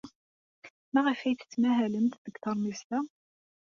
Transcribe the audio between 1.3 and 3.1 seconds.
tettmahalemt deg teṛmist-a?